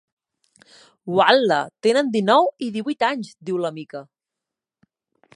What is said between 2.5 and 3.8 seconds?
i divuit anys —diu la